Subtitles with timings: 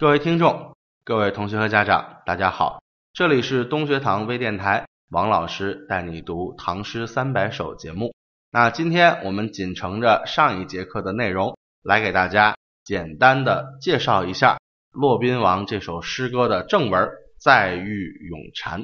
[0.00, 2.80] 各位听众、各位同学和家长，大家好，
[3.12, 8.14] 这里是东学堂微电台，王老师带你读《唐诗三百首》节目。
[8.52, 14.58] 那今天我们仅承着上一节课的内容，来给大家简单的介绍一下
[14.92, 17.02] 骆宾王这首诗歌的正文
[17.40, 18.82] 《再遇咏蝉》。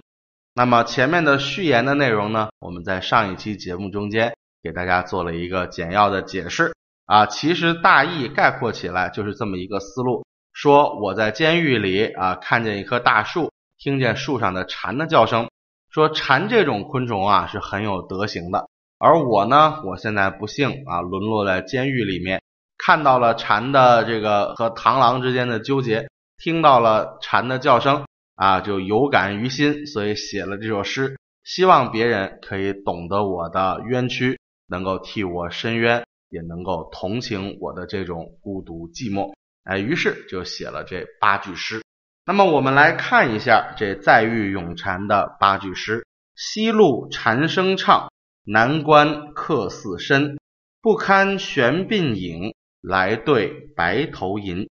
[0.52, 4.34] 那么前面的序言的内容呢，我们在上一期节目中间
[4.64, 6.74] 给大家做了一个简要的解释
[7.06, 10.26] 啊，其实大意概括起来就是这么一个思路。
[10.54, 15.48] 说我在监狱里啊，看见一棵大树，听见树上的蝉的叫声。
[15.90, 22.40] 说蝉这种昆虫啊是很有德行的，而我呢，我现在不幸啊沦落在监狱里面，
[22.78, 28.04] 看到了蝉的这个和螳螂之间的纠结，听到了蝉的叫声
[28.36, 39.32] 啊，就有感于心，所以写了这首诗，希望别人可以懂得我的冤屈，能够替我伸冤，也能够同情我的这种孤独寂寞。
[39.64, 41.82] 哎，于是就写了这八句诗。
[42.26, 48.10] 那么我们来看一下这再遇咏蝉的八句诗：西路蝉声唱，
[48.44, 50.38] 南关客似深。
[50.80, 54.68] 不堪悬鬓影，来对白头吟。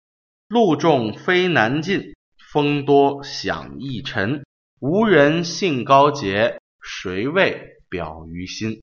[0.47, 2.14] 路重飞难进，
[2.52, 4.44] 风多响易沉。
[4.80, 8.81] 无人信高洁，谁为表于心？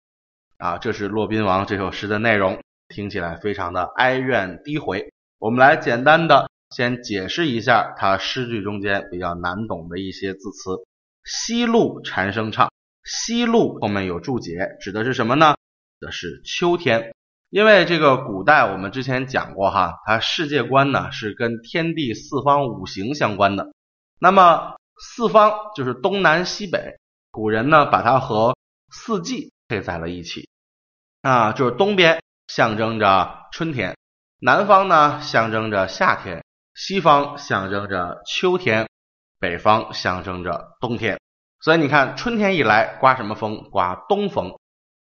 [0.59, 5.13] 啊，这是骆宾王这首诗的内容，听起来非常的哀怨低回。
[5.41, 10.85] 我们来简单的先解释一下它诗句中间比较难懂的一些字词。
[11.25, 12.71] 西路蝉声唱，
[13.05, 15.57] 西路后面有注解，指的是什么呢？
[15.99, 17.15] 指的是秋天。
[17.49, 23.73] 因为这个古代我们之前讲过哈，它世界观呢是跟天地四方五行相关的。
[24.19, 26.99] 那么四方就是东南西北，
[27.31, 28.55] 古人呢把它和
[28.93, 30.51] 四季配在了一起
[31.23, 33.97] 啊，就是东边象征着春天。
[34.43, 36.41] 南方呢，象征着夏天；
[36.75, 38.87] 西方象征着秋天；
[39.39, 41.21] 北方象征着冬天。
[41.61, 43.69] 所以你看，春天一来，刮什么风？
[43.71, 44.59] 刮东风。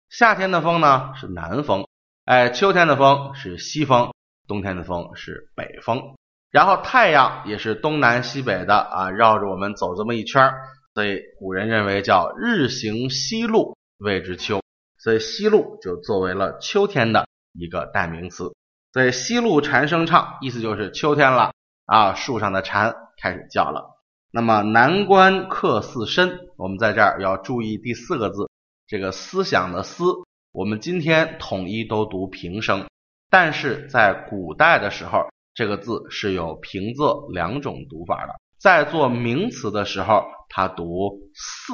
[0.08, 1.86] 夏天的风呢是南风，
[2.23, 4.14] 哎，秋天的风是西风，
[4.48, 6.15] 冬天的风是北风。
[6.49, 10.49] 然后太阳也是东南西北的啊，绕着我们走这么一圈
[10.93, 14.61] 所以古人认为叫日行西路谓之秋，
[14.98, 18.55] 所以西路就作为了秋天的一个代名词。
[18.95, 21.52] 所以西路蝉声唱，意思就是秋天了
[21.86, 24.00] 啊，树上的蝉开始叫了。
[24.32, 28.50] 那么南关客似深，我们在这儿要注意第四个字，
[28.88, 30.05] 这个思想的思，
[30.54, 32.88] 我们今天统一都读平声，
[33.30, 41.73] 但是在古代的时候，这个字是有平仄两种读法的，在做名词的时候，它读四，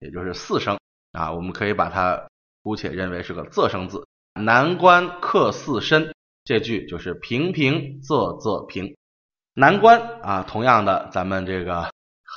[0.00, 0.78] 也就是四声
[1.12, 2.28] 啊，我们可以把它
[2.62, 4.06] 姑且认为是个仄声字。
[4.34, 6.12] 南关客似深。
[6.50, 8.96] 这句就是平平仄仄平，
[9.54, 11.92] 南关啊，同样的，咱们这个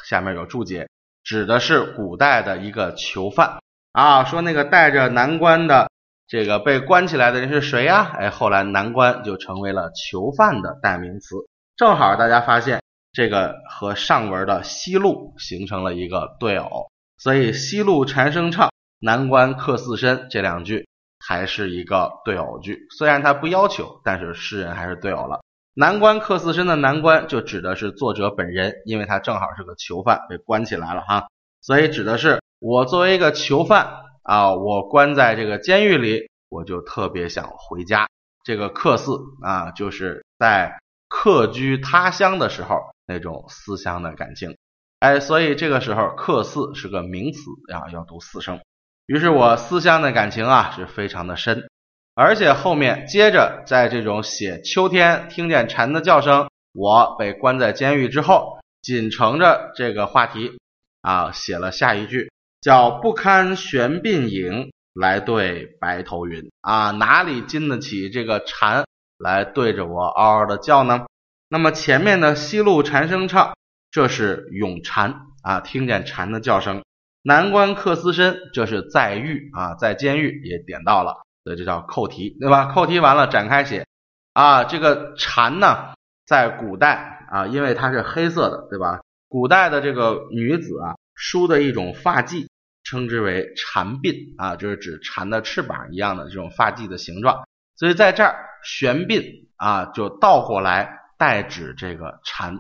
[0.05, 0.87] 下面有注解，
[1.23, 3.59] 指的是古代的一个囚犯
[3.91, 4.23] 啊。
[4.23, 5.89] 说那个带着南关的
[6.27, 8.11] 这个被关起来的人是谁呀？
[8.19, 11.35] 哎，后来南关就成为了囚犯的代名词。
[11.75, 20.87] 正好大家发现这个和上文的西路形成了一个对偶，所以西路蝉声唱，南关客似深这两句。
[21.25, 25.41] 还是一个对偶句，虽然它不要求，但是诗人还是对偶了。
[25.73, 31.27] 南关客似深的南关就指的是作者本人，因为他正好是个囚犯，被关起来了哈，
[31.61, 33.91] 所以指的是我作为一个囚犯
[34.21, 38.07] 啊，我关在这个监狱里，我就特别想回家。
[38.43, 44.57] 这个客似啊，就是在客居他乡的时候那种思乡的感情，
[44.99, 47.39] 哎，所以这个时候客似是个名词
[47.73, 48.59] 啊，要读四声。
[49.05, 51.69] 于是我思乡的感情啊是非常的深，
[52.15, 60.57] 而且后面接着在这种写秋天听见蝉的叫声，我被关在监狱之后，紧承着这个话题
[61.01, 62.31] 啊写了下一句，
[62.61, 68.85] 叫不堪悬鬓影，来对白头云啊哪里经得起这个蝉
[69.17, 71.05] 来对着我嗷嗷的叫呢？
[71.49, 73.53] 那么前面的西路蝉声唱，
[73.91, 76.83] 这是咏蝉啊，听见蝉的叫声。
[77.25, 82.65] 南关客似深，这是在狱啊，在监狱也点到了，所以这叫扣题，对吧？
[82.65, 83.87] 扣题完了展开写
[84.33, 85.93] 啊，这个蝉呢，
[86.25, 88.99] 在古代啊，因为它是黑色的，对吧？
[89.29, 92.47] 古代的这个女子啊，梳的一种发髻，
[92.83, 97.47] 称之为蝉鬓啊，就是指蝉的翅膀一样的这种发髻的形状，
[97.77, 98.35] 所以在这儿
[98.65, 102.59] 悬鬓啊，就倒过来代指这个蝉。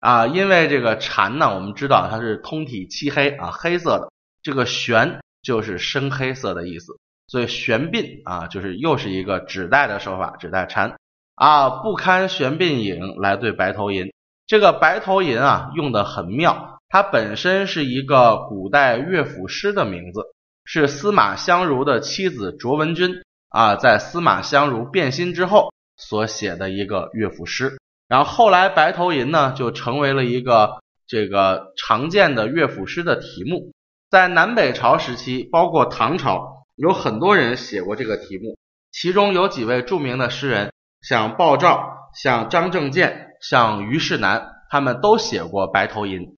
[0.00, 4.12] 啊，因为这个蝉呢，我们知道它是通体漆黑啊，黑色的。
[4.42, 10.96] 这个玄就是深黑色的意思，所以玄鬓啊，就是又是一个指代的手法，指代蝉
[11.34, 11.68] 啊。
[11.68, 14.12] 不堪玄鬓影，来对白头吟。
[14.46, 20.22] 这个白头吟啊，用的很妙，它本身是一个古代乐府诗的名字，
[20.64, 27.78] 是司马相如的妻子卓文君啊，在司马相如变心之后所写的一个乐府诗。
[28.08, 33.72] 然后后来白头吟呢，就成为了一个这个常见的乐府诗的题目。
[34.10, 38.56] 在南北朝时期，包括唐朝，有很多人写过这个题目，
[38.90, 40.72] 其中有几位著名的诗人，
[41.02, 43.26] 像鲍照、像张正健。
[43.40, 46.22] 像虞世南，他们都写过《白头吟》。《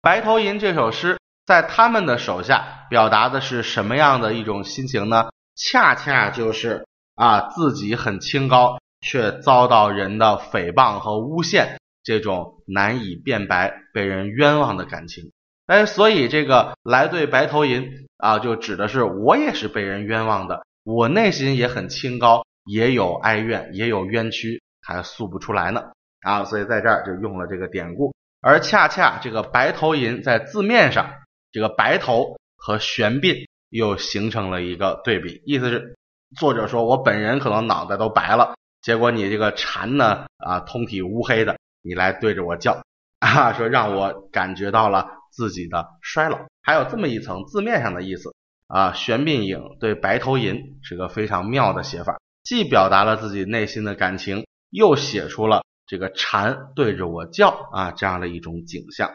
[0.00, 5.28] 白头吟》这首诗在他们的手下表达的是什么样的一种心情呢？
[5.54, 15.30] 恰恰就是啊，自己很清高，却遭到人的诽谤和诬陷，这种难以辩白、被人冤枉的感情。
[15.66, 17.82] 哎，所以这个来对《白头吟》
[18.16, 25.90] 啊，就指的是我也是被人冤枉的，我内心也很清高，也有哀怨，也有冤屈，还诉不出来呢。
[26.20, 31.10] 啊，所以在这儿就用了这个典故，而恰恰这个白头吟在字面上，
[31.50, 35.96] 这个白头和玄鬓又形成了一个对比，意思是
[36.36, 42.82] 作者说我本人可能脑袋都白了，结果你这个蝉呢啊通体乌黑的，你来对着我叫
[43.20, 48.34] 啊，说让我感觉到了自己的衰老，还有这么一层字面上的意思
[48.66, 55.62] 啊，玄鬓影对白头吟是个非常妙的写法，既表达了自己内心的感情，又写出了。
[55.86, 59.10] 这个蝉对着我叫啊，这样的一种景象，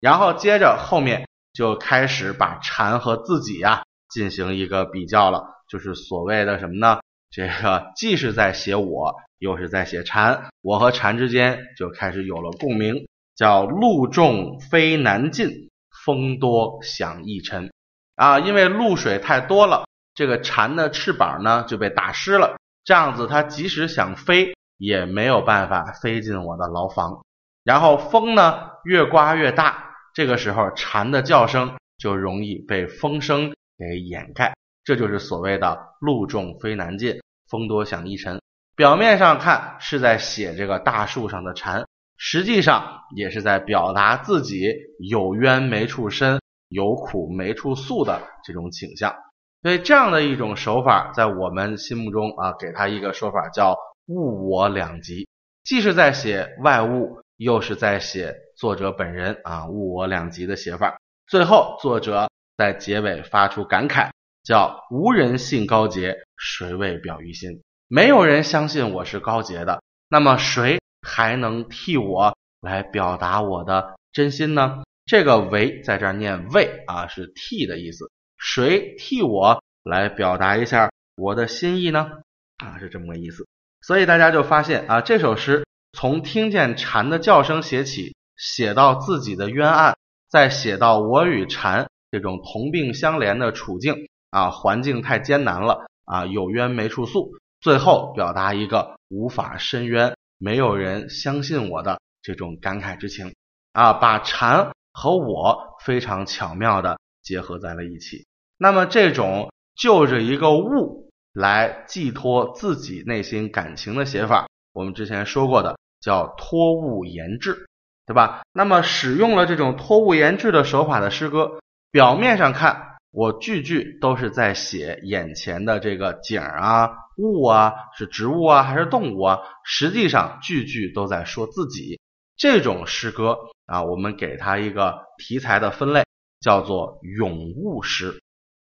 [0.00, 7.00] 然后接着后面就开始把蝉和自己呀进行一个比较了，就是所谓的什么呢？
[7.32, 15.70] 这个既是在写我，又是在写蝉，我和蝉之间就开始有了共鸣，叫露重飞难进，
[16.04, 17.72] 风多响易沉
[18.14, 24.54] 啊，因为露水太多了，这个蝉的翅膀呢就被打湿了，这样子它即使想飞。
[24.78, 27.24] 也没有办法飞进我的牢房，
[27.62, 38.40] 然后风呢越刮越大，这个时候蝉的叫声就容易被风声给掩盖，这就是所谓的露重非难进，风多响易沉。
[38.76, 41.86] 表面上看是在写这个大树上的蝉，
[42.16, 44.72] 实际上也是在表达自己
[45.10, 49.14] 有冤没处伸，有苦没处诉的这种倾向。
[49.62, 53.76] 所以这样的一种手法，在我们心目中啊，给他一个说法叫。
[54.08, 55.28] 物我两极，
[55.62, 60.98] 既是在写外物，又是在写作者本人啊，物我两极的写法。
[61.28, 64.10] 最后，作者在结尾发出感慨，
[64.44, 74.82] 叫“无人信高洁，谁为表于心？”没有人相信我是高洁的，那么谁还能替我来表达我的真心呢？
[75.04, 78.10] 这个“为”在这儿念“为”啊，是替的意思。
[78.38, 82.10] 谁替我来表达一下我的心意呢？
[82.56, 83.46] 啊，是这么个意思。
[83.80, 89.96] 所以大家就发现啊，这首诗从听见蝉的叫声写起，写到自己的冤案，
[90.30, 97.30] 再写到我与蝉这种同病相怜的处境啊，环境太艰难了啊，有冤没处诉，
[97.60, 103.32] 最后表达一个无法伸冤，没有人相信我的这种感慨之情
[103.72, 108.26] 啊，把蝉和我非常巧妙的结合在了一起。
[108.58, 111.00] 那么这种就着一个物。
[111.34, 117.70] 来寄托自己内心感情的写法，我们之前说过的叫托物言志，
[118.04, 118.42] 对吧？
[118.52, 121.58] 那么使用了这种托物言志的手法的诗歌，
[121.90, 129.38] 表面上看我句句都是在写眼前的这个景啊、物啊，是植物啊还是动物啊？
[129.64, 132.00] 实际上句句都在说自己。
[132.38, 136.04] 这种诗歌啊，我们给它一个题材的分类，
[136.40, 138.18] 叫做咏物诗。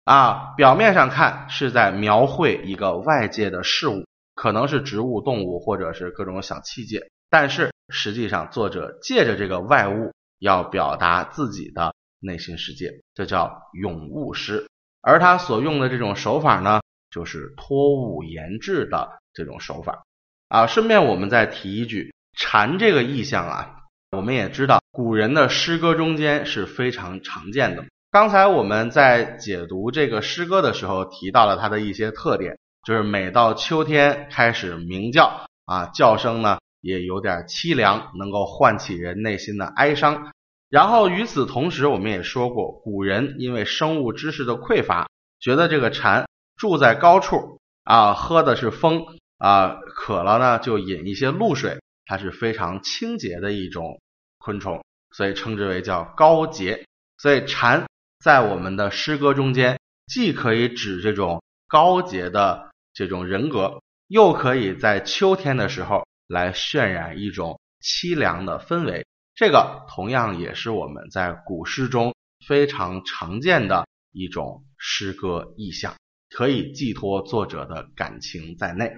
[0.03, 4.03] 啊，表面上看是在描绘一个外界的事物，
[4.35, 11.92] 可能是植物、动物，或者是各种小器械，但是实际上作者借着这个外物，要表达自己的
[12.23, 14.67] 内心世界，这叫咏物诗。
[15.01, 20.03] 而他所用的这种手法呢，就是托物言志的这种手法。
[20.47, 23.75] 啊，顺便我们再提一句，蝉这个意象啊，
[24.11, 27.83] 我们也知道，古人的诗歌中间是非常常见的。
[28.11, 40.31] 刚才我们在解读这个诗歌的时候提到了它的一些特点，就是每到秋天开始鸣叫啊，叫声呢也有点凄凉，能够唤起人内心的哀伤。
[40.73, 45.07] 然后与此同时，我们也说过，古人因为生物知识的匮乏，
[45.39, 49.05] 觉得这个蝉住在高处啊，喝的是风
[49.37, 54.01] 啊，渴了呢就饮一些露水，它是非常清洁的一种
[54.39, 56.83] 昆虫，所以称之为叫高洁。
[57.19, 57.85] 所以蝉。
[58.19, 59.77] 在我们的诗歌中间，
[60.07, 72.13] 既可以指这种高洁的这种人格，又可以在秋天的时候来渲染一种凄凉的氛围，这个同样也是我们在古诗中
[72.45, 75.95] 非常常见的一种诗歌意象，
[76.29, 78.91] 可以寄托作者的感情在内。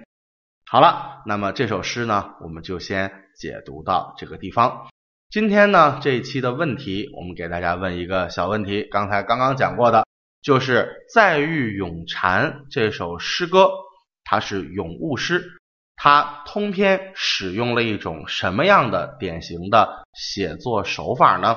[0.66, 4.88] 好了，那么这首诗呢，我们就先解读到这个地方。
[5.30, 8.86] 今天呢，这一期的问题，我们给大家问一个小问题。
[8.90, 10.06] 刚才刚刚讲过的，
[10.42, 13.70] 就是《再遇咏蝉》这首诗歌，
[14.24, 15.55] 它是咏物诗，
[15.96, 21.56] 它通篇使用了一种什么样的典型的写作手法呢？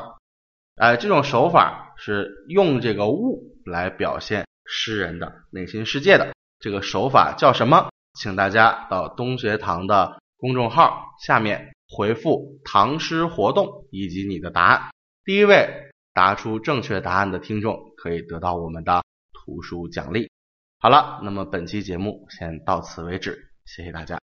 [0.76, 6.34] 哎，这种手法是用这个物来表现诗人的内心世界的。
[6.60, 7.90] 这个手法叫什么？
[8.20, 11.72] 请大家到东学堂的公众号下面。
[11.92, 14.92] 回复唐诗活动以及你的答案，
[15.26, 19.02] 第一位答出正确答案的听众可以得到我们的
[19.34, 20.30] 图书奖励。
[20.78, 24.20] 好了，那么本期节目先到此为止，谢谢大家。